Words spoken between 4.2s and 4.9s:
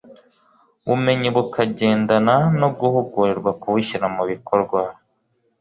bikorwa.